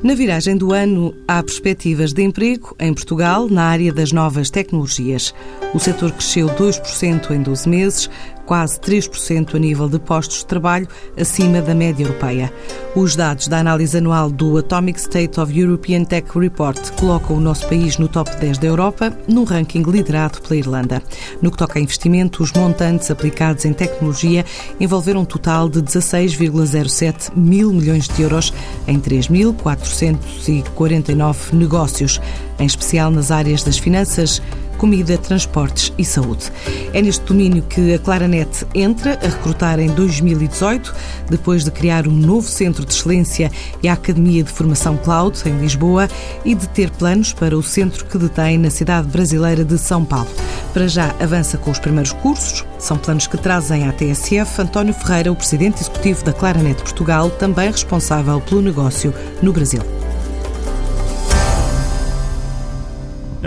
[0.00, 5.34] Na viragem do ano, há perspectivas de emprego em Portugal na área das novas tecnologias.
[5.74, 8.10] O setor cresceu 2% em 12 meses,
[8.48, 10.88] quase 3% a nível de postos de trabalho,
[11.20, 12.50] acima da média europeia.
[12.96, 17.68] Os dados da análise anual do Atomic State of European Tech Report colocam o nosso
[17.68, 21.02] país no top 10 da Europa, num ranking liderado pela Irlanda.
[21.42, 24.46] No que toca a investimento, os montantes aplicados em tecnologia
[24.80, 28.54] envolveram um total de 16,07 mil milhões de euros
[28.86, 32.18] em 3.449 negócios,
[32.58, 34.40] em especial nas áreas das finanças,
[34.78, 36.50] comida, transportes e saúde.
[36.94, 40.94] É neste domínio que a Claranet entra a recrutar em 2018,
[41.28, 43.50] depois de criar um novo centro de excelência
[43.82, 46.08] e a Academia de Formação Cloud em Lisboa
[46.44, 50.30] e de ter planos para o centro que detém na cidade brasileira de São Paulo.
[50.72, 55.32] Para já avança com os primeiros cursos, são planos que trazem à TSF António Ferreira,
[55.32, 59.97] o presidente executivo da Claranet Portugal, também responsável pelo negócio no Brasil.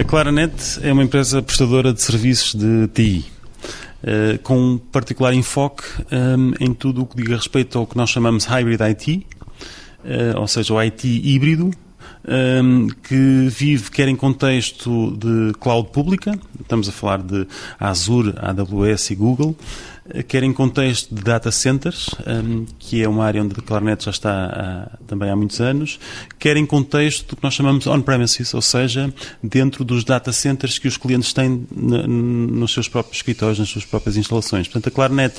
[0.01, 3.23] A Claranet é uma empresa prestadora de serviços de TI.
[4.03, 8.09] Uh, com um particular enfoque um, em tudo o que diga respeito ao que nós
[8.09, 9.27] chamamos Hybrid IT,
[10.03, 11.69] uh, ou seja, o IT híbrido,
[12.27, 17.47] um, que vive quer em contexto de cloud pública, estamos a falar de
[17.79, 19.55] Azure, AWS e Google,
[20.27, 24.11] quer em contexto de data centers, um, que é uma área onde a Clarinet já
[24.11, 25.99] está há, também há muitos anos,
[26.39, 30.87] quer em contexto do que nós chamamos on-premises, ou seja, dentro dos data centers que
[30.87, 34.67] os clientes têm nos seus próprios escritórios, nas suas próprias instalações.
[34.67, 35.35] Portanto, a Clarinet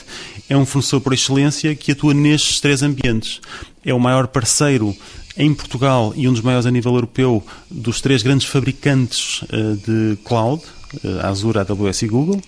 [0.49, 3.41] é um fornecedor por excelência que atua nestes três ambientes.
[3.85, 4.97] É o maior parceiro
[5.37, 10.17] em Portugal e um dos maiores a nível europeu dos três grandes fabricantes uh, de
[10.25, 10.63] cloud,
[11.05, 12.41] uh, Azure, AWS e Google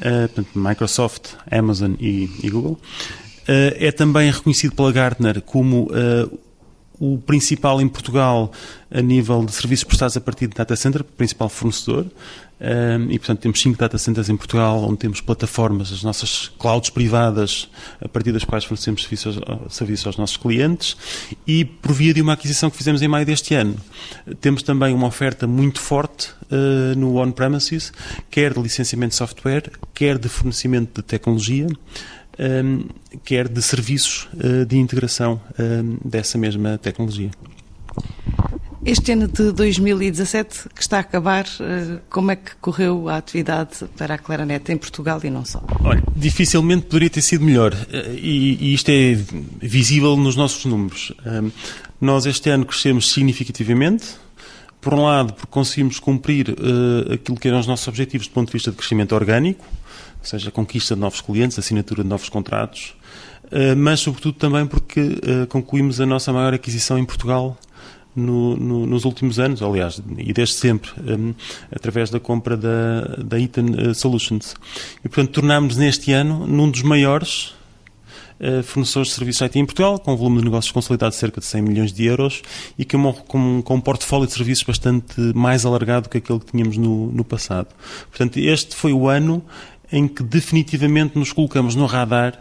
[0.00, 2.78] uh, Microsoft, Amazon e, Google.
[3.46, 5.90] É também reconhecido pela Gartner como
[7.00, 8.52] o principal em Portugal
[8.90, 12.06] a nível de serviços prestados a partir de data center, principal fornecedor.
[13.08, 17.68] e, portanto, temos cinco data centers em Portugal, onde temos plataformas, as nossas clouds privadas,
[18.04, 19.40] a partir das quais fornecemos serviços
[19.70, 20.96] serviços aos nossos clientes.
[21.46, 23.76] E, por via de uma aquisição que fizemos em maio deste ano,
[24.40, 27.92] temos também uma oferta muito forte uh, no on-premises,
[28.30, 31.66] quer de licenciamento de software, quer de fornecimento de tecnologia,
[32.38, 32.84] um,
[33.24, 37.30] quer de serviços uh, de integração um, dessa mesma tecnologia.
[38.84, 43.84] Este ano de 2017, que está a acabar, eh, como é que correu a atividade
[43.94, 45.62] para a Claranet em Portugal e não só?
[45.84, 49.18] Olha, dificilmente poderia ter sido melhor e, e isto é
[49.60, 51.12] visível nos nossos números.
[51.26, 51.50] Ehm,
[52.00, 54.06] nós este ano crescemos significativamente,
[54.80, 58.46] por um lado, porque conseguimos cumprir uh, aquilo que eram os nossos objetivos do ponto
[58.46, 59.64] de vista de crescimento orgânico,
[60.20, 62.94] ou seja, a conquista de novos clientes, assinatura de novos contratos,
[63.46, 67.58] uh, mas sobretudo também porque uh, concluímos a nossa maior aquisição em Portugal
[68.14, 71.32] no, no, nos últimos anos, aliás, e desde sempre, um,
[71.70, 74.54] através da compra da, da Eaton Solutions.
[75.04, 77.54] E, portanto, tornámos-nos neste ano num dos maiores
[78.42, 81.40] eh, fornecedores de serviços IT em Portugal, com um volume de negócios consolidado de cerca
[81.40, 82.40] de 100 milhões de euros
[82.78, 86.78] e com, com, com um portfólio de serviços bastante mais alargado que aquele que tínhamos
[86.78, 87.68] no, no passado.
[88.08, 89.44] Portanto, este foi o ano
[89.92, 92.38] em que definitivamente nos colocamos no radar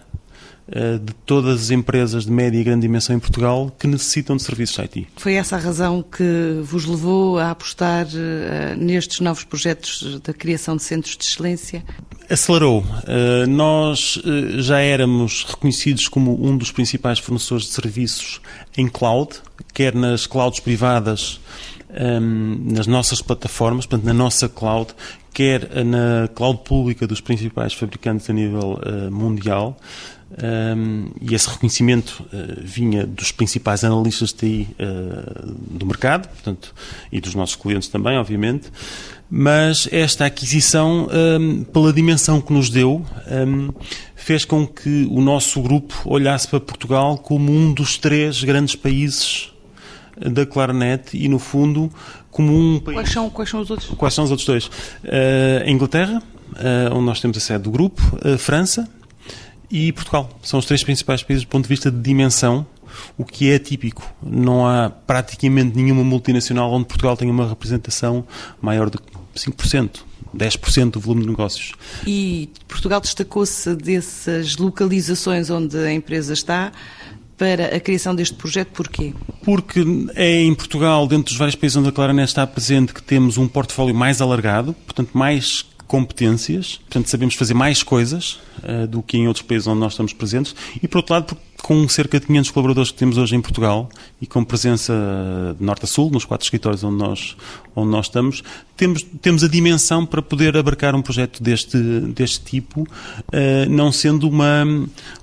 [0.72, 4.44] eh, de todas as empresas de média e grande dimensão em Portugal que necessitam de
[4.44, 5.08] serviços IT.
[5.18, 10.78] Foi essa a razão que vos levou a apostar uh, nestes novos projetos da criação
[10.78, 11.84] de centros de excelência?
[12.30, 12.82] Acelerou.
[12.82, 14.22] Uh, nós
[14.59, 18.40] já éramos reconhecidos como um dos principais fornecedores de serviços
[18.78, 19.38] em cloud,
[19.74, 21.40] quer nas clouds privadas,
[21.90, 24.94] ehm, nas nossas plataformas, portanto, na nossa cloud,
[25.40, 28.78] quer na cloud pública dos principais fabricantes a nível
[29.10, 29.78] mundial.
[30.32, 36.74] Um, e esse reconhecimento uh, vinha dos principais analistas de TI uh, do mercado, portanto,
[37.12, 38.70] e dos nossos clientes também, obviamente,
[39.28, 41.08] mas esta aquisição,
[41.40, 43.04] um, pela dimensão que nos deu,
[43.48, 43.70] um,
[44.16, 49.52] fez com que o nosso grupo olhasse para Portugal como um dos três grandes países
[50.20, 51.92] da Claranet e, no fundo,
[52.32, 52.96] como um país.
[52.96, 53.90] Quais são, quais são os outros?
[53.98, 54.66] Quais são os outros dois?
[54.66, 56.22] Uh, a Inglaterra,
[56.92, 58.90] onde nós temos a sede do grupo, a França
[59.72, 60.30] e Portugal.
[60.42, 62.66] São os três principais países do ponto de vista de dimensão,
[63.18, 64.04] o que é típico.
[64.22, 68.26] Não há praticamente nenhuma multinacional onde Portugal tenha uma representação
[68.62, 68.98] maior de
[69.36, 70.10] 5%.
[70.36, 71.74] 10% do volume de negócios.
[72.06, 76.72] E Portugal destacou-se dessas localizações onde a empresa está
[77.40, 79.14] para a criação deste projeto, porquê?
[79.44, 79.82] Porque
[80.14, 83.47] é em Portugal, dentro dos vários países onde a Claranet está presente, que temos um
[83.47, 89.28] portfólio mais alargado, portanto mais competências, portanto sabemos fazer mais coisas uh, do que em
[89.28, 90.53] outros países onde nós estamos presentes,
[90.84, 93.88] e por outro lado, porque com cerca de 500 colaboradores que temos hoje em Portugal
[94.20, 94.92] e com presença
[95.56, 97.38] de norte a sul, nos quatro escritórios onde nós,
[97.76, 98.44] onde nós estamos,
[98.76, 104.28] temos, temos a dimensão para poder abarcar um projeto deste, deste tipo, uh, não sendo
[104.28, 104.66] uma,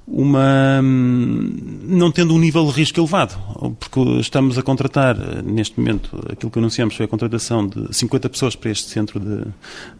[0.06, 0.80] uma.
[0.80, 3.36] não tendo um nível de risco elevado,
[3.80, 8.54] porque estamos a contratar, neste momento, aquilo que anunciamos foi a contratação de 50 pessoas
[8.54, 9.42] para este centro de,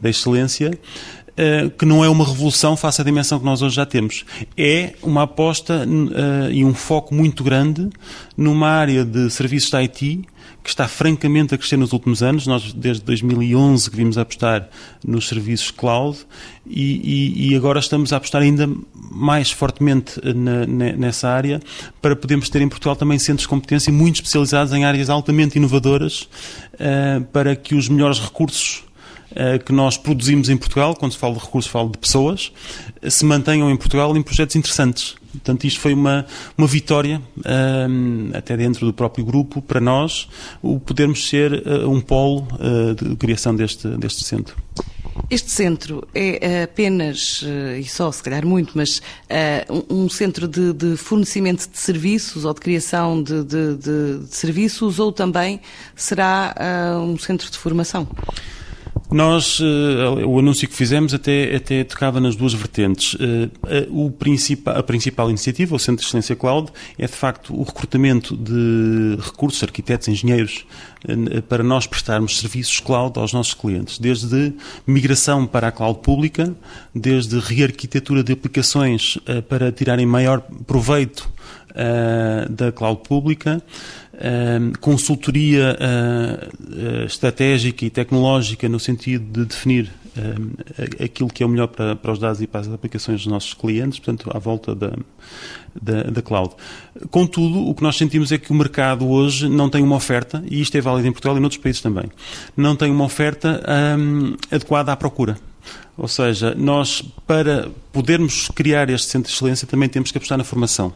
[0.00, 0.78] de excelência,
[1.36, 4.24] uh, que não é uma revolução face à dimensão que nós hoje já temos.
[4.56, 7.88] É uma aposta uh, e um foco muito grande
[8.36, 10.24] numa área de serviços de IT
[10.62, 12.44] que está francamente a crescer nos últimos anos.
[12.46, 14.68] Nós, desde 2011, que vimos apostar
[15.06, 16.18] nos serviços cloud
[16.66, 21.60] e, e, e agora estamos a apostar ainda mais fortemente na, nessa área
[22.02, 26.28] para podermos ter em Portugal também centros de competência muito especializados em áreas altamente inovadoras
[27.32, 28.85] para que os melhores recursos eh,
[29.64, 32.52] que nós produzimos em Portugal, quando se fala de recursos, falo de pessoas,
[33.08, 35.14] se mantenham em Portugal em projetos interessantes.
[35.32, 36.24] Portanto, isto foi uma,
[36.56, 37.86] uma vitória, eh,
[38.38, 40.28] até dentro do próprio grupo, para nós,
[40.62, 42.46] o podermos ser um polo
[42.98, 44.56] de criação deste, deste centro.
[45.30, 47.42] Este centro é apenas,
[47.78, 49.02] e só se calhar muito, mas
[49.90, 55.10] um centro de, de, fornecimento de serviços ou de criação de, de, de serviços ou
[55.10, 55.60] também
[55.94, 56.54] será
[57.02, 58.06] um centro de formação?
[59.10, 63.14] Nós, uh, o anúncio que fizemos até, até tocava nas duas vertentes.
[63.14, 63.50] Uh,
[63.88, 64.12] o
[64.70, 69.62] a principal iniciativa, o Centro de Excelência Cloud, é de facto o recrutamento de recursos,
[69.62, 70.66] arquitetos, engenheiros,
[71.08, 73.98] uh, para nós prestarmos serviços cloud aos nossos clientes.
[73.98, 74.52] Desde
[74.86, 76.54] migração para a cloud pública,
[76.92, 79.18] desde rearquitetura de aplicações
[79.48, 81.30] para tirarem maior proveito
[82.50, 83.62] da cloud pública,
[84.80, 89.90] consultoria uh, estratégica e tecnológica no sentido de definir
[91.02, 93.52] aquilo que é o melhor para, para, os dados e para as aplicações dos nossos
[93.52, 94.92] clientes, portanto, à volta da,
[95.80, 96.54] da, da, cloud.
[97.10, 100.60] Contudo, o que nós sentimos é que o mercado hoje não tem uma oferta, e
[100.60, 102.04] isto é válido em Portugal e noutros países também,
[102.56, 103.62] não tem uma oferta
[103.98, 105.38] um, adequada à procura.
[105.96, 110.44] Ou seja, nós, para podermos criar este centro de excelência, também temos que apostar na
[110.44, 110.92] formação.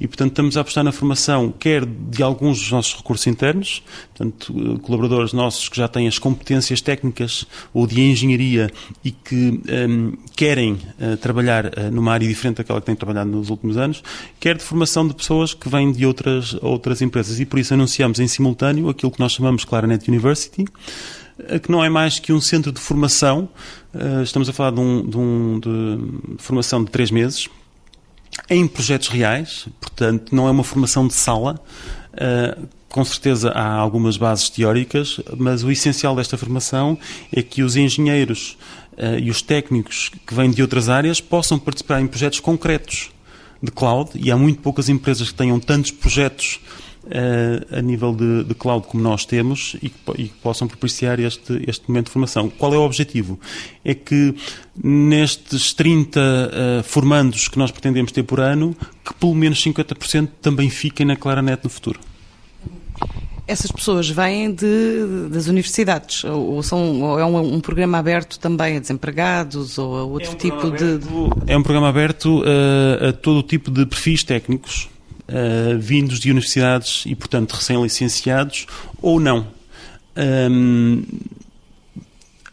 [0.00, 3.82] E, portanto, estamos a apostar na formação, quer de alguns dos nossos recursos internos,
[4.14, 7.44] portanto, eh, colaboradores nossos que já têm as competências técnicas
[7.74, 8.70] ou de engenharia
[9.04, 13.30] e que um, ehm, querem uh, trabalhar uh, numa área diferente daquela que têm trabalhado
[13.30, 14.02] nos últimos anos,
[14.38, 17.38] quer de formação de pessoas que vêm de outras, outras empresas.
[17.38, 20.64] E por isso anunciamos em simultâneo aquilo que nós chamamos Claranet University,
[21.62, 23.48] que não é mais que um centro de formação.
[24.22, 25.60] Estamos a falar de, um, de, um,
[26.36, 27.48] de formação de três meses,
[28.48, 31.60] em projetos reais, portanto, não é uma formação de sala.
[32.12, 36.98] Uh, com certeza há algumas bases teóricas, mas o essencial desta formação
[37.32, 38.58] é que os engenheiros
[38.94, 43.10] uh, e os técnicos que vêm de outras áreas possam participar em projetos concretos
[43.62, 46.60] de cloud, e há muito poucas empresas que tenham tantos projetos
[47.04, 51.18] uh, a nível de, de, cloud como nós temos e que, e que, possam propiciar
[51.20, 52.48] este, este momento de formação.
[52.48, 53.38] Qual é o objetivo?
[53.84, 54.34] É que
[54.82, 60.70] nestes 30 uh, formandos que nós pretendemos ter por ano, que pelo menos 50% também
[60.70, 62.00] fiquem na Claranet no futuro.
[63.46, 68.76] Essas pessoas vêm de, das universidades ou, são, ou é um, um, programa aberto também
[68.76, 71.52] a desempregados ou a outro é um tipo aberto, de.
[71.52, 74.88] É um programa aberto a, a todo tipo de perfis técnicos
[75.30, 78.66] uh, vindos de universidades e, portanto, recém-licenciados
[79.00, 79.46] ou não.
[80.16, 81.02] Um,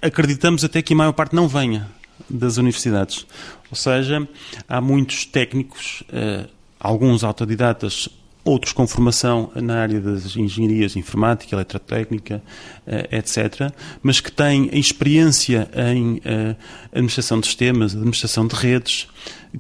[0.02, 1.90] acreditamos até que a maior parte não venha
[2.30, 3.26] das universidades.
[3.70, 4.28] Ou seja,
[4.68, 6.48] há muitos técnicos, uh,
[6.80, 8.08] alguns autodidatas,
[8.44, 12.42] outros com formação na área das engenharias informática, eletrotécnica,
[12.86, 16.56] uh, etc., mas que têm experiência em uh,
[16.92, 19.08] administração de sistemas, administração de redes,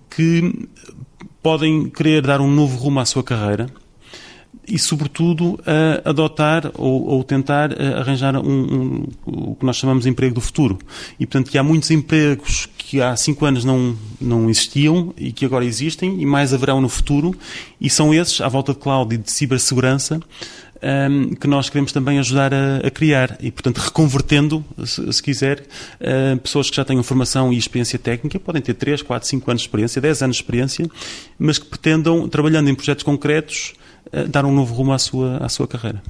[0.09, 0.69] que
[1.41, 3.67] podem querer dar um novo rumo à sua carreira
[4.67, 10.03] e, sobretudo, a adotar ou, ou tentar eh, arranjar um, um, o que nós chamamos
[10.03, 10.77] de emprego do futuro.
[11.17, 15.45] E, portanto, que há muitos empregos que há cinco anos não, não existiam e que
[15.45, 17.33] agora existem e mais haverão no futuro,
[17.79, 20.19] e são esses, à volta de cloud e de cibersegurança,
[20.81, 25.23] um, ehm, que nós queremos também ajudar a, a criar e, portanto, reconvertendo, se, se
[25.23, 25.61] quiser,
[26.01, 29.61] uh, pessoas que já tenham formação e experiência técnica, podem ter 3, 4, 5 anos
[29.61, 30.89] de experiência, 10 anos de experiência,
[31.37, 33.73] mas que pretendam, trabalhando em projetos concretos,
[34.13, 36.01] uh, dar um novo rumo à sua, à sua carreira.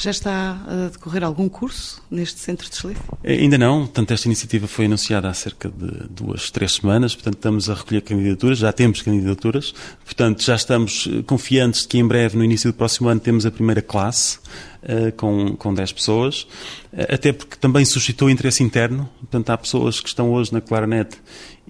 [0.00, 3.04] Já está a decorrer algum curso neste centro de excelência?
[3.22, 7.34] Eh, ainda não, portanto esta iniciativa foi anunciada há cerca de duas, três semanas, portanto
[7.34, 12.08] estamos a recolher candidaturas, já temos candidaturas, portanto já estamos eh, confiantes de que em
[12.08, 14.38] breve, no início do próximo ano, temos a primeira classe
[14.84, 16.46] uh, com, com 10 pessoas,
[17.12, 19.08] até porque também suscitou interesse interno.
[19.20, 21.14] Portanto, há pessoas que estão hoje na Claranet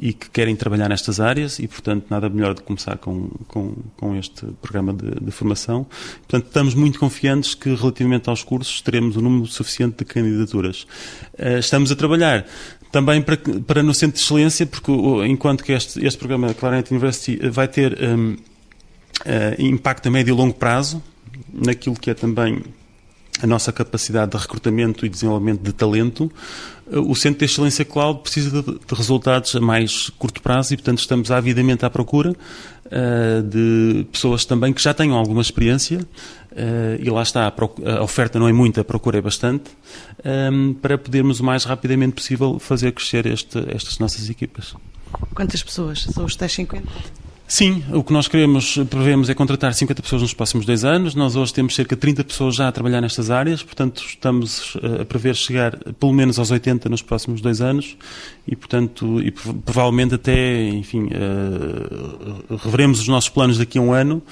[0.02, 4.16] e que querem trabalhar nestas áreas e, portanto, nada melhor de começar com, com, com
[4.16, 5.86] este programa de, de, formação.
[6.20, 10.86] Portanto, estamos muito confiantes que, relativamente aos cursos, teremos um número suficiente de candidaturas.
[11.34, 12.46] Uh, estamos a trabalhar
[12.90, 14.90] também para, para no Centro de Excelência, porque
[15.26, 18.36] enquanto que este, este programa Clarinet University vai ter um, uh,
[19.58, 21.02] impacto a médio e longo prazo,
[21.52, 22.62] naquilo que é também
[23.42, 26.30] a nossa capacidade de recrutamento e desenvolvimento de talento,
[26.92, 30.98] o Centro de Excelência Cloud precisa de, de resultados a mais curto prazo e, portanto,
[30.98, 36.06] estamos avidamente à procura uh, de pessoas também que já tenham alguma experiência
[36.50, 39.70] Uh, e lá está, a, a, oferta não é muita, a procura é bastante,
[40.24, 44.74] um, ehm, para podermos o mais rapidamente possível fazer crescer este, estas nossas equipas.
[45.32, 46.02] Quantas pessoas?
[46.02, 46.88] São os tais 50?
[47.50, 51.16] Sim, o que nós queremos, prevemos é contratar 50 pessoas nos próximos dois anos.
[51.16, 55.02] Nós hoje temos cerca de 30 pessoas já a trabalhar nestas áreas, portanto estamos eh,
[55.02, 57.96] a prever chegar pelo menos aos 80 nos próximos dois anos
[58.46, 64.22] e, portanto, e provavelmente até, enfim, uh, reveremos os nossos planos daqui a um ano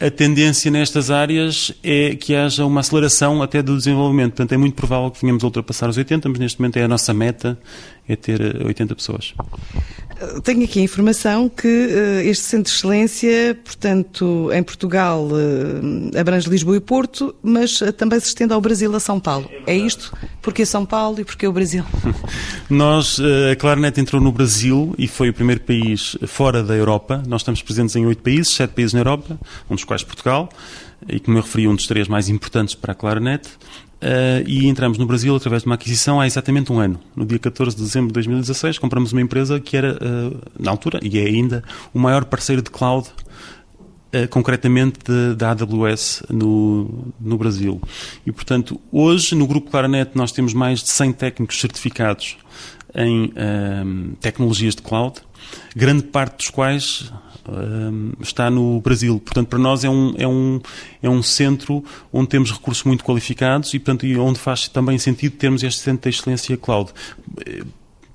[0.00, 4.32] a tendência nestas áreas é que haja uma aceleração até do desenvolvimento.
[4.32, 6.88] Portanto, é muito provável que venhamos a ultrapassar os 80, mas neste momento é a
[6.88, 7.58] nossa meta,
[8.08, 9.34] é ter 80 eh, pessoas.
[10.42, 16.48] Tenho aqui a informação que uh, este Centro de Excelência, portanto, em Portugal, uh, abrange
[16.48, 19.50] Lisboa e Porto, mas uh, também se estende ao Brasil, a São Paulo.
[19.66, 20.16] É, é isto?
[20.40, 21.84] Porquê São Paulo e porquê o Brasil?
[22.70, 27.22] Nós, a Clarinet entrou no Brasil e foi o primeiro país fora da Europa.
[27.26, 30.48] Nós estamos presentes em oito países, sete países na Europa, um dos quais Portugal,
[31.08, 33.48] e como eu referi, um dos três mais importantes para a Clarinet.
[34.02, 37.00] Uh, e entramos no Brasil através de uma aquisição há exatamente um ano.
[37.16, 41.00] No dia 14 de dezembro de 2016, compramos uma empresa que era, uh, na altura,
[41.02, 44.98] e é ainda, o maior parceiro de cloud, uh, concretamente
[45.36, 47.80] da AWS no, no Brasil.
[48.26, 52.36] E, portanto, hoje, no Grupo Claranet, nós temos mais de 100 técnicos certificados
[52.94, 53.32] em
[54.20, 55.16] tecnologias de cloud,
[55.74, 57.10] grande parte dos quais
[58.20, 59.20] está no Brasil.
[59.20, 60.60] Portanto, para nós é um, é, um,
[61.02, 65.62] é um centro onde temos recursos muito qualificados e, portanto, onde faz também sentido termos
[65.62, 66.90] este centro de excelência cloud.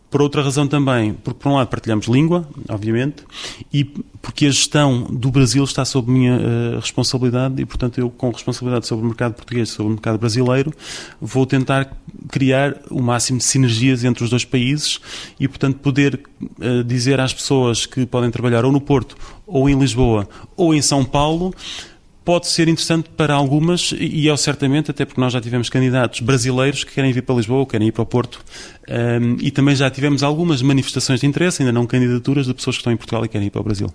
[0.09, 3.23] Por outra razão também, porque por um lado partilhamos língua, obviamente,
[3.71, 8.31] e porque a gestão do Brasil está sob minha uh, responsabilidade e, portanto, eu com
[8.31, 10.73] responsabilidade sobre o mercado português, sobre o mercado brasileiro,
[11.21, 11.95] vou tentar
[12.29, 14.99] criar o máximo de sinergias entre os dois países
[15.39, 19.77] e, portanto, poder uh, dizer às pessoas que podem trabalhar ou no Porto, ou em
[19.77, 21.53] Lisboa, ou em São Paulo,
[22.29, 26.83] pode ser interessante para algumas e é certamente, até porque nós já tivemos candidatos brasileiros
[26.83, 28.39] que querem vir para Lisboa, querem ir para o Porto
[28.87, 32.81] um, e também já tivemos algumas manifestações de interesse, ainda não candidaturas, de pessoas que
[32.81, 33.91] estão em Portugal e querem ir para o Brasil.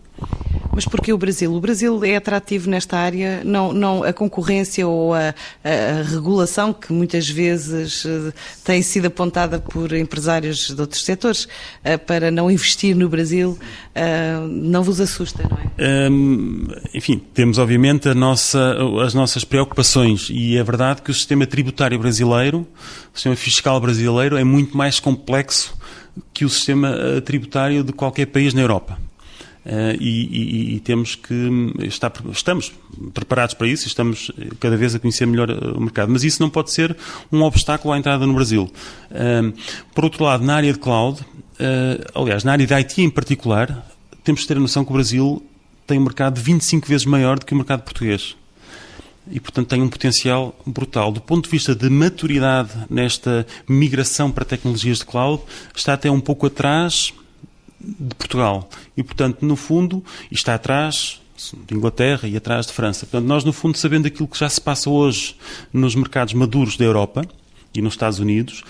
[0.73, 1.53] Mas porquê o Brasil?
[1.53, 6.73] O Brasil é atrativo nesta área, não, não a concorrência ou a, a, a regulação
[6.73, 8.33] que muitas vezes uh,
[8.65, 13.59] tem sido apontada por empresários de outros setores uh, para não investir no Brasil,
[13.97, 16.11] uh, não vos assusta, não é?
[16.11, 21.99] Um, enfim, temos obviamente nossa, as nossas preocupações e é verdade que o sistema tributário
[21.99, 22.67] brasileiro,
[23.13, 25.77] o sistema fiscal brasileiro é muito mais complexo
[26.33, 28.99] que o sistema tributário de qualquer país na Europa.
[29.65, 31.35] Uh, e, e, e, temos que
[31.85, 32.71] estar, estamos
[33.15, 36.13] preparados para isso e estamos cada vez a conhecer melhor eh, o mercado.
[36.13, 36.95] Mas isso não pode ser
[37.33, 38.71] um obstáculo à entrada no Brasil.
[39.11, 39.55] Uh,
[39.95, 43.87] por outro lado, na área de cloud, uh, aliás, na área de IT em particular,
[44.23, 45.43] temos que ter a noção que o Brasil
[45.87, 48.37] tem um mercado 25 vezes maior do que o mercado português.
[49.31, 51.11] E, portanto, tem um potencial brutal.
[51.11, 55.43] Do ponto de vista de maturidade nesta migração para tecnologias de cloud,
[55.75, 57.13] está até um pouco atrás
[57.81, 58.69] de Portugal.
[58.97, 61.21] E, portanto, no fundo, está atrás
[61.67, 63.07] de Inglaterra e atrás de França.
[63.07, 65.37] Portanto, nós, no fundo, sabendo aquilo que já se passa hoje
[65.73, 67.27] nos mercados maduros da Europa
[67.75, 68.63] e nos Estados Unidos,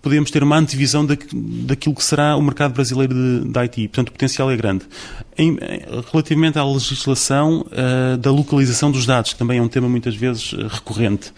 [0.00, 3.88] podemos ter uma antevisão daquilo que será o mercado brasileiro de, de IT.
[3.88, 4.84] Portanto, o potencial é grande.
[5.36, 5.58] Em,
[6.12, 10.52] relativamente à legislação uh, da localização dos dados, que também é um tema muitas vezes
[10.52, 11.32] uh, recorrente,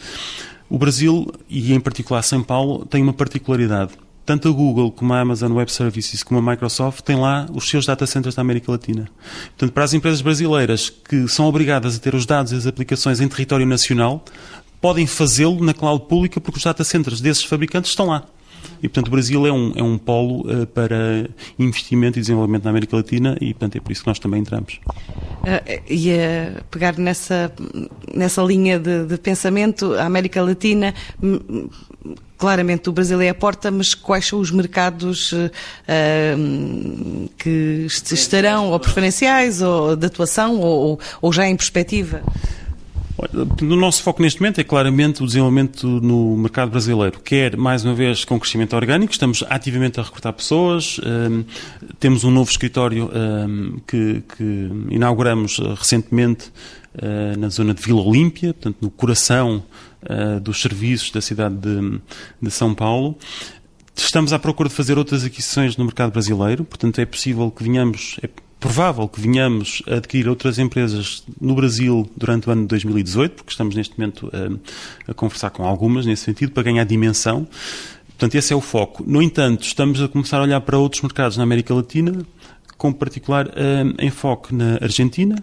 [0.68, 3.92] o Brasil, e em particular São Paulo, tem uma particularidade
[4.24, 7.84] tanto a Google como a Amazon Web Services como a Microsoft têm lá os seus
[7.84, 9.08] data centers da América Latina.
[9.48, 13.20] Portanto, para as empresas brasileiras que são obrigadas a ter os dados e as aplicações
[13.20, 14.24] em território nacional,
[14.80, 18.24] podem fazê-lo na cloud pública porque os data centers desses fabricantes estão lá.
[18.82, 22.70] E, portanto, o Brasil é um, é um polo uh, para investimento e desenvolvimento na
[22.70, 24.80] América Latina e, portanto, é por isso que nós também entramos.
[24.86, 27.52] Uh, e a pegar nessa,
[28.14, 30.94] nessa linha de, de pensamento, a América Latina
[32.40, 35.50] claramente o Brasil é a porta, mas quais são os mercados uh,
[37.36, 42.22] que estarão ou preferenciais ou de atuação ou, ou já em perspectiva?
[43.60, 47.20] O nosso foco neste momento é claramente o desenvolvimento no mercado brasileiro.
[47.20, 51.44] Quer, mais uma vez, com crescimento orgânico, estamos ativamente a recrutar pessoas, um,
[51.98, 56.50] temos um novo escritório um, que, que, inauguramos uh, recentemente
[56.94, 59.62] uh, na zona de Vila Olímpia, portanto, no coração
[60.04, 62.00] uh, dos serviços da cidade de,
[62.40, 63.18] de São Paulo.
[63.94, 68.18] Estamos à procura de fazer outras aquisições no mercado brasileiro, portanto, é possível que venhamos.
[68.22, 73.34] É, provável que venhamos a adquirir outras empresas no Brasil durante o ano de 2018,
[73.34, 77.48] porque estamos neste momento a, a conversar com algumas nesse sentido, para ganhar dimensão.
[78.08, 79.02] Portanto, esse é o foco.
[79.06, 82.24] No entanto, estamos a começar a olhar para outros mercados na América Latina,
[82.76, 85.36] com particular um, enfoque na Argentina,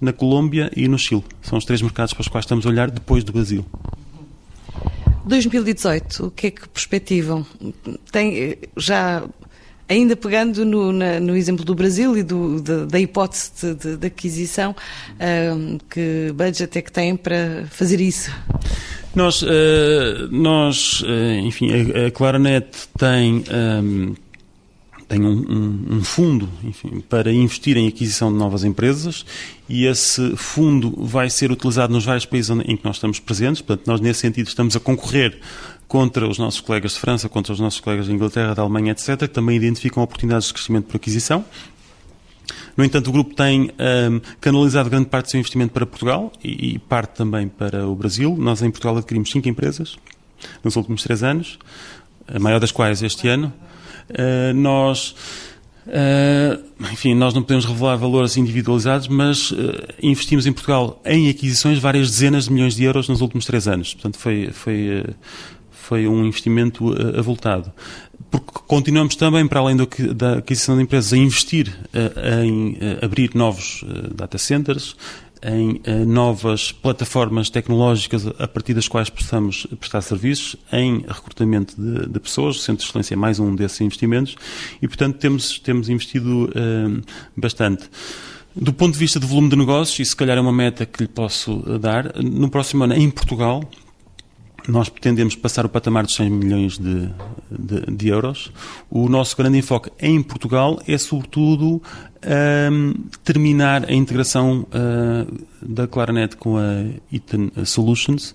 [0.00, 1.24] na Colômbia e no Chile.
[1.42, 3.66] São os três mercados para os quais estamos a olhar depois do Brasil.
[5.26, 7.46] 2018, o que é que perspectivam?
[8.10, 9.22] Tem já
[9.92, 14.06] Ainda pegando no, na, no exemplo do Brasil e do, da, hipótese de, de, de
[14.06, 14.74] aquisição,
[15.90, 18.30] que budget é que tem para fazer isso?
[19.14, 19.46] Nós, uh,
[20.30, 22.66] nós uh, enfim, a, a Claranet
[22.98, 23.44] tem.
[23.52, 24.14] Um,
[25.12, 29.26] tem um, um, um, fundo enfim, para investir em aquisição de novas empresas
[29.68, 33.60] e esse fundo vai ser utilizado nos vários países em que nós estamos presentes.
[33.60, 35.38] Portanto, nós, nesse sentido, estamos a concorrer
[35.86, 39.18] contra os nossos colegas de França, contra os nossos colegas de Inglaterra, da Alemanha, etc.,
[39.18, 41.44] que também identificam oportunidades de crescimento por aquisição.
[42.74, 46.72] No entanto, o grupo tem um, canalizado grande parte do seu investimento para Portugal e,
[46.72, 48.34] e, parte também para o Brasil.
[48.38, 49.98] Nós, em Portugal, adquirimos cinco empresas
[50.64, 51.58] nos últimos três anos,
[52.26, 53.52] a maior das quais este ano.
[54.12, 55.14] Uh, nós.
[55.84, 59.56] Uh, enfim, nós não podemos revelar valores individualizados, mas uh,
[60.00, 63.94] investimos em Portugal em aquisições várias dezenas de milhões de euros nos últimos três anos.
[63.94, 65.04] Portanto, foi, foi,
[65.70, 67.72] foi um investimento avultado.
[68.30, 71.70] Porque continuamos também, para além do da aquisição de empresas, a investir
[72.42, 74.96] em abrir novos data centers,
[75.44, 82.20] em novas plataformas tecnológicas a partir das quais possamos prestar serviços, em recrutamento de, de
[82.20, 82.56] pessoas.
[82.56, 84.36] O Centro de Excelência é mais um desses investimentos
[84.80, 86.50] e, portanto, temos, temos investido
[87.36, 87.90] bastante.
[88.54, 91.02] Do ponto de vista do volume de negócios, e se calhar é uma meta que
[91.02, 93.62] lhe posso dar, no próximo ano, em Portugal,
[94.68, 97.08] nós pretendemos passar o patamar dos 100 milhões de,
[97.50, 98.52] de, de, euros.
[98.90, 101.82] O nosso grande enfoque em Portugal é, sobretudo,
[102.70, 102.94] um,
[103.24, 108.34] terminar a integração uh, da Claranet com a Eaton Solutions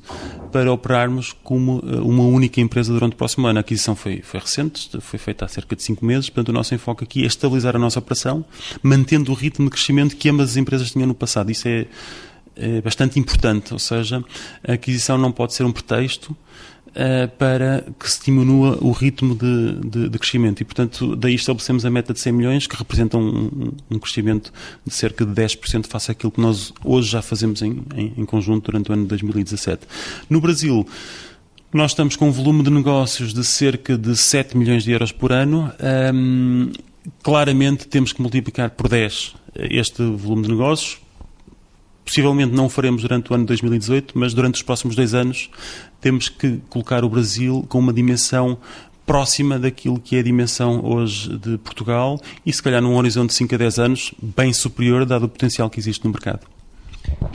[0.51, 3.59] para operarmos como uh, uma única empresa durante o próximo ano.
[3.59, 6.75] A aquisição foi, foi recente, foi feita há cerca de 5 meses, portanto, o nosso
[6.75, 8.43] enfoque aqui é estabilizar a nossa operação,
[8.83, 11.49] mantendo o ritmo de crescimento que ambas as empresas tinham no passado.
[11.49, 11.85] Isso é
[12.83, 14.23] bastante importante, ou seja,
[14.67, 16.35] a aquisição não pode ser um pretexto
[16.97, 21.85] uh, para que se diminua o ritmo de, de, de, crescimento e, portanto, daí estabelecemos
[21.85, 24.51] a meta de 100 milhões, que representa um, um crescimento
[24.85, 28.65] de cerca de 10% face àquilo que nós hoje já fazemos em, em, em conjunto
[28.65, 29.87] durante o ano de 2017.
[30.29, 30.87] No Brasil,
[31.71, 35.31] nós estamos com um volume de negócios de cerca de 7 milhões de euros por
[35.31, 35.71] ano.
[36.13, 36.71] Um,
[37.21, 40.99] claramente temos que multiplicar por 10 este volume de negócios
[42.07, 45.49] possivelmente não o faremos durante o ano de 2018, mas durante os próximos dois anos
[45.99, 48.57] temos que colocar o Brasil com uma dimensão
[49.05, 53.35] próxima daquilo que é a dimensão hoje de Portugal e, se calhar, num horizonte de
[53.35, 56.47] 5 a 10 anos, bem superior, dado o potencial que existe no mercado.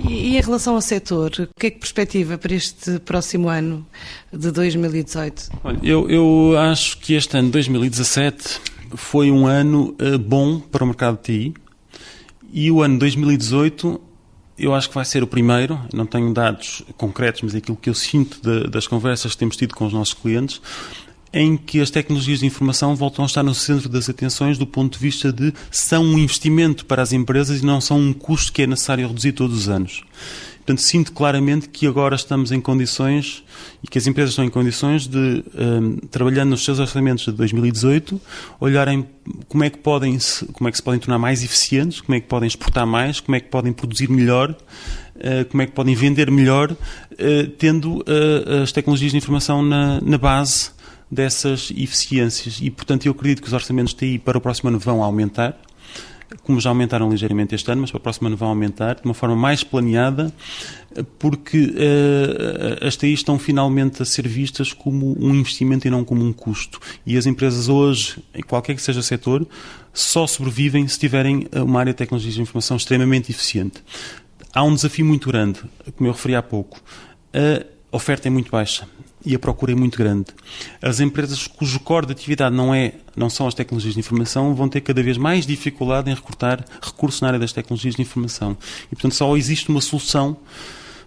[0.06, 3.86] E, em relação ao setor, o que é que perspectiva para este próximo ano
[4.32, 5.50] de 2018?
[5.62, 8.60] Olha, eu, eu acho que este ano, 2017,
[8.94, 11.54] foi um ano uh, bom para o mercado de TI
[12.52, 14.11] e o ano 2018
[14.62, 17.90] eu acho que vai ser o primeiro, não tenho dados concretos, mas é aquilo que
[17.90, 20.62] eu sinto de, das conversas que temos tido com os nossos clientes,
[21.32, 24.98] em que as tecnologias de informação voltam a estar no centro das atenções do ponto
[24.98, 28.62] de vista de são um investimento para as empresas e não são um custo que
[28.62, 30.02] é necessário reduzir todos os anos.
[30.64, 33.42] Portanto, sinto claramente que agora estamos em condições
[33.82, 38.20] e que as empresas estão em condições de, um, trabalhando nos seus orçamentos de 2018,
[38.60, 39.04] olharem
[39.48, 42.20] como é que podem se, como é que se podem tornar mais eficientes, como é
[42.20, 45.96] que podem exportar mais, como é que podem produzir melhor, uh, como é que podem
[45.96, 46.76] vender melhor, uh,
[47.58, 50.70] tendo uh, as tecnologias de informação na, na base
[51.12, 52.58] dessas eficiências.
[52.62, 55.60] E, portanto, eu acredito que os orçamentos de TI para o próximo ano vão aumentar
[56.42, 59.14] como já aumentaram ligeiramente este ano, mas para o próximo ano vão aumentar de uma
[59.14, 60.32] forma mais planeada,
[61.18, 66.24] porque uh, as TIs estão finalmente a ser vistas como um investimento e não como
[66.24, 66.80] um custo.
[67.06, 69.46] E as empresas hoje, em qualquer que seja o setor,
[69.92, 73.82] só sobrevivem se tiverem uma área de tecnologias de informação extremamente eficiente.
[74.54, 75.60] Há um desafio muito grande,
[75.96, 76.80] como eu referi há pouco.
[77.34, 78.86] A oferta é muito baixa
[79.24, 80.26] e a procura é muito grande.
[80.80, 84.68] As empresas cujo core de atividade não, é, não são as tecnologias de informação vão
[84.68, 88.56] ter cada vez mais dificuldade em recrutar recursos na área das tecnologias de informação.
[88.86, 90.36] E, portanto, só existe uma solução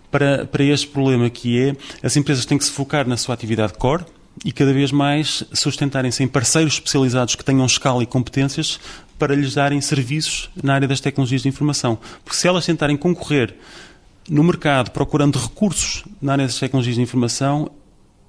[0.10, 3.74] para, para este problema que é as empresas têm que se focar na sua atividade
[3.74, 4.06] core
[4.44, 8.80] e cada vez mais sustentarem-se em parceiros especializados que tenham escala e competências
[9.18, 11.98] para lhes darem serviços na área das tecnologias de informação.
[12.24, 13.56] Porque se elas tentarem concorrer
[14.30, 17.72] no mercado procurando recursos na área das tecnologias de informação,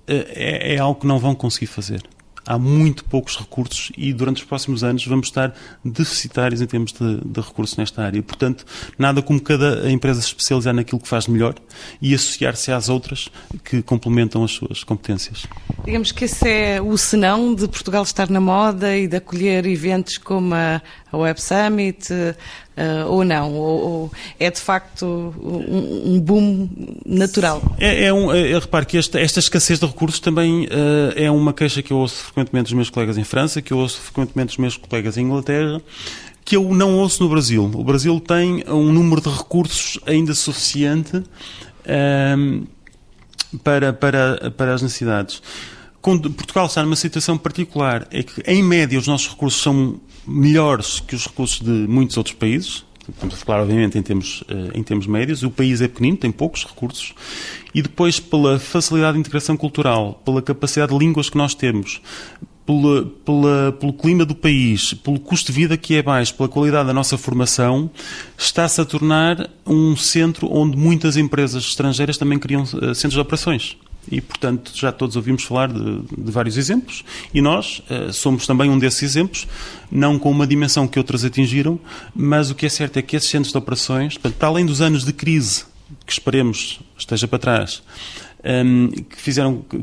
[0.06, 2.02] é, é algo que não vão conseguir fazer
[2.46, 5.52] há muito poucos recursos e durante os próximos anos vamos estar
[5.84, 8.22] deficitários em termos de, de recursos nesta área.
[8.22, 8.64] Portanto,
[8.96, 11.54] nada como cada empresa se especializar naquilo que faz melhor
[12.00, 13.28] e associar-se às outras
[13.64, 15.46] que complementam as suas competências.
[15.84, 20.16] Digamos que esse é o senão de Portugal estar na moda e de acolher eventos
[20.18, 20.80] como a,
[21.12, 22.08] Web Summit,
[22.76, 23.52] uh, ou não?
[23.54, 26.68] Ou, ou, é de facto um, um boom
[27.04, 27.62] natural?
[27.78, 31.52] É, é um, é, repare que esta, esta, escassez de recursos também uh, é uma
[31.52, 34.58] queixa que eu ouço frequentemente dos meus colegas em França, que eu ouço frequentemente dos
[34.58, 35.80] meus colegas em Inglaterra,
[36.44, 37.64] que eu não ouço no Brasil.
[37.64, 41.22] O Brasil tem um número de recursos ainda suficiente
[41.84, 42.62] ehm,
[43.64, 45.42] para, para, para as necessidades.
[46.06, 51.16] Portugal está numa situação particular, é que, em média, os nossos recursos são melhores que
[51.16, 52.84] os recursos de muitos outros países.
[53.08, 55.42] Estamos a falar, obviamente, em termos, eh, em termos médios.
[55.42, 57.12] O país é pequenino, tem poucos recursos.
[57.74, 62.00] E depois, pela facilidade de integração cultural, pela capacidade de línguas que nós temos,
[62.66, 66.88] pela, pela, pelo clima do país, pelo custo de vida que é baixo, pela qualidade
[66.88, 67.88] da nossa formação,
[68.36, 73.76] está-se a tornar um centro onde muitas empresas estrangeiras também criam uh, centros de operações.
[74.10, 78.70] E, portanto, já todos ouvimos falar de, de vários exemplos e nós uh, somos também
[78.70, 79.46] um desses exemplos,
[79.90, 81.78] não com uma dimensão que outras atingiram,
[82.14, 84.80] mas o que é certo é que esses centros de operações, portanto, para além dos
[84.80, 85.64] anos de crise
[86.04, 87.82] que esperemos esteja para trás,
[88.46, 89.82] um, que, fizeram, que,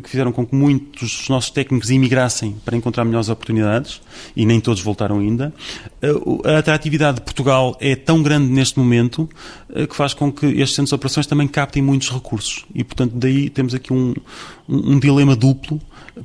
[0.00, 4.00] que, fizeram com que muitos dos nossos técnicos imigrassem para encontrar melhores oportunidades,
[4.36, 5.52] e nem todos voltaram ainda.
[6.02, 9.28] Uh, a atratividade de Portugal é tão grande neste momento
[9.70, 12.64] uh, que faz com que estes centros de operações também captem muitos recursos.
[12.74, 14.14] E, portanto, daí temos aqui um,
[14.68, 15.80] um, um dilema duplo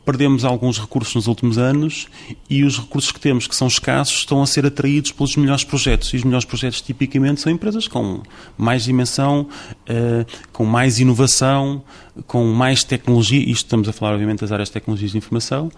[0.05, 2.07] perdemos alguns recursos nos últimos anos
[2.49, 6.13] e os recursos que temos, que são escassos, estão a ser atraídos pelos melhores projetos.
[6.13, 8.21] E os melhores projetos, tipicamente, são empresas com
[8.57, 9.47] mais dimensão,
[9.89, 11.81] uh, com mais inovação,
[12.25, 13.39] com mais tecnologia.
[13.39, 15.71] Isto estamos a falar, obviamente, das áreas de tecnologias de informação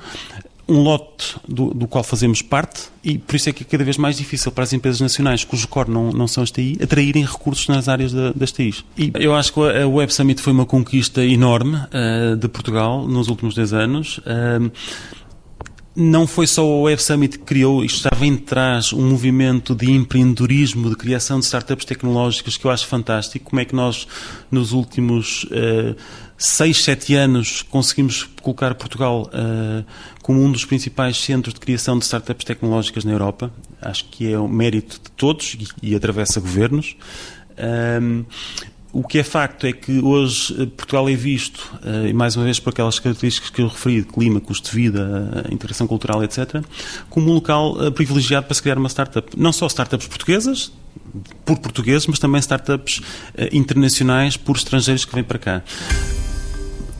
[0.69, 3.97] um lote do, do, qual fazemos parte e por isso é que é cada vez
[3.97, 7.67] mais difícil para as empresas nacionais, cujo core não, não são as TI, atraírem recursos
[7.67, 8.85] nas áreas da, das TIs.
[8.97, 13.27] E eu acho que a Web Summit foi uma conquista enorme uh, de Portugal nos
[13.29, 14.19] últimos 10 anos.
[14.19, 14.71] Uh,
[15.95, 19.91] não foi só o Web Summit que criou, isto estava em trás um movimento de
[19.91, 23.49] empreendedorismo, de criação de startups tecnológicas que eu acho fantástico.
[23.49, 24.07] Como é que nós,
[24.51, 25.95] nos últimos uh,
[26.37, 29.85] seis, sete anos, conseguimos colocar Portugal uh,
[30.21, 33.51] como um dos principais centros de criação de startups tecnológicas na Europa.
[33.81, 36.95] Acho que é um mérito de todos e, e atravessa governos.
[38.01, 38.25] Um,
[38.91, 42.59] o que é facto é que hoje eh, Portugal é visto, e mais uma vez
[42.59, 46.63] por aquelas características que eu referi, clima, custo de vida, integração cultural, etc.,
[47.09, 49.27] como um local privilegiado para se criar uma startup.
[49.37, 50.71] Não só startups portuguesas,
[51.45, 53.01] por portugueses, mas também startups
[53.51, 55.63] internacionais por estrangeiros que vêm para cá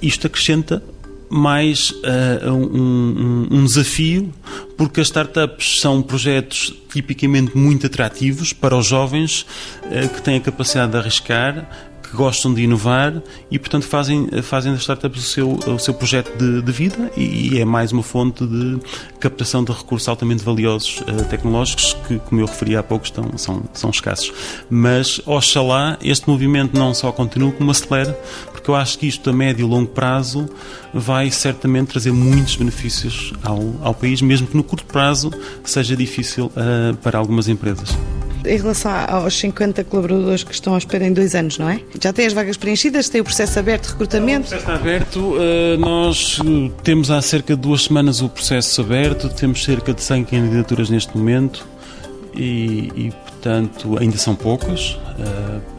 [0.01, 0.83] isto acrescenta
[1.29, 4.33] mais uh, um, um, desafio,
[4.75, 9.45] porque as startups são projetos tipicamente muito atrativos para os jovens
[9.83, 11.67] uh, que têm a capacidade de arriscar,
[12.09, 16.35] que gostam de inovar e, portanto, fazem, fazem das startups o seu, o seu projeto
[16.37, 18.79] de, de vida e, e, é mais uma fonte de
[19.19, 23.63] captação de recursos altamente valiosos uh, tecnológicos que, como eu referi há pouco, estão, são,
[23.73, 24.33] são escassos.
[24.69, 28.15] Mas, oxalá, este movimento não só continue, como acelere,
[28.59, 30.47] porque eu acho que isto a médio e longo prazo
[30.93, 35.31] vai certamente trazer muitos benefícios ao, ao país, mesmo que no curto prazo
[35.63, 37.95] seja difícil uh, para algumas empresas
[38.45, 41.81] em relação aos 50 colaboradores que estão à espera em dois anos, não é?
[42.01, 44.47] Já tem as vagas preenchidas, tem o processo aberto de recrutamento?
[44.47, 45.35] O processo está aberto.
[45.37, 50.01] Eh, nós eh, temos há cerca de duas semanas o processo aberto, temos cerca de
[50.01, 51.67] 100 candidaturas neste momento
[52.33, 54.97] e, e portanto, ainda são poucas,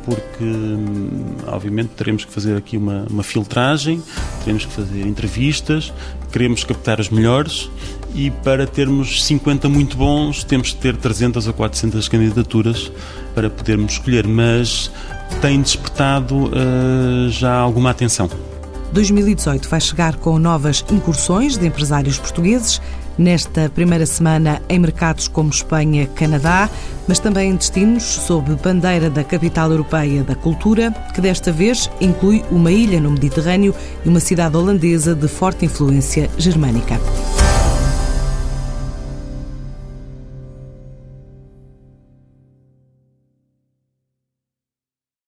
[0.04, 4.02] porque, hum, obviamente, teremos que fazer aqui uma, uma filtragem,
[4.44, 5.92] teremos que fazer entrevistas,
[6.32, 7.70] queremos captar os melhores
[8.14, 12.90] e para termos 50 muito bons temos que ter 300 ou 400 candidaturas
[13.34, 14.90] para podermos escolher, mas
[15.40, 18.28] tem despertado uh, já alguma atenção.
[18.92, 22.80] 2018 vai chegar com novas incursões de empresários portugueses
[23.18, 26.68] nesta primeira semana em mercados como Espanha, Canadá,
[27.06, 32.44] mas também em destinos sob bandeira da capital europeia da cultura, que desta vez inclui
[32.50, 37.00] uma ilha no Mediterrâneo e uma cidade holandesa de forte influência germânica.